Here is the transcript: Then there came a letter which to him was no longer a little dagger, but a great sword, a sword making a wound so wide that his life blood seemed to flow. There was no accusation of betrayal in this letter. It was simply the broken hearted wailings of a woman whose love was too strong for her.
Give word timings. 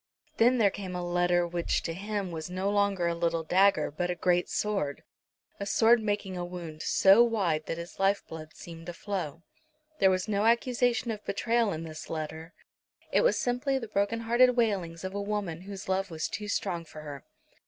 Then 0.37 0.57
there 0.57 0.71
came 0.71 0.95
a 0.95 1.05
letter 1.05 1.45
which 1.45 1.83
to 1.83 1.93
him 1.93 2.31
was 2.31 2.49
no 2.49 2.71
longer 2.71 3.07
a 3.07 3.13
little 3.13 3.43
dagger, 3.43 3.91
but 3.91 4.09
a 4.09 4.15
great 4.15 4.49
sword, 4.49 5.03
a 5.59 5.67
sword 5.67 6.01
making 6.01 6.35
a 6.35 6.43
wound 6.43 6.81
so 6.81 7.23
wide 7.23 7.67
that 7.67 7.77
his 7.77 7.99
life 7.99 8.23
blood 8.27 8.55
seemed 8.55 8.87
to 8.87 8.93
flow. 8.93 9.43
There 9.99 10.09
was 10.09 10.27
no 10.27 10.47
accusation 10.47 11.11
of 11.11 11.23
betrayal 11.23 11.71
in 11.71 11.83
this 11.83 12.09
letter. 12.09 12.55
It 13.11 13.21
was 13.21 13.37
simply 13.37 13.77
the 13.77 13.87
broken 13.89 14.21
hearted 14.21 14.57
wailings 14.57 15.03
of 15.03 15.13
a 15.13 15.21
woman 15.21 15.61
whose 15.61 15.87
love 15.87 16.09
was 16.09 16.27
too 16.27 16.47
strong 16.47 16.83
for 16.83 17.01
her. 17.01 17.23